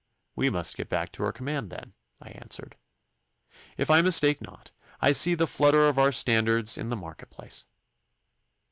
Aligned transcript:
'We 0.35 0.49
must 0.49 0.75
get 0.77 0.89
back 0.89 1.11
to 1.11 1.23
our 1.23 1.31
command, 1.31 1.69
then,' 1.69 1.93
I 2.19 2.29
answered. 2.29 2.75
'If 3.77 3.91
I 3.91 4.01
mistake 4.01 4.41
not, 4.41 4.71
I 4.99 5.11
see 5.11 5.35
the 5.35 5.45
flutter 5.45 5.87
of 5.87 5.99
our 5.99 6.11
standards 6.11 6.75
in 6.75 6.89
the 6.89 6.95
market 6.97 7.29
place. 7.29 7.67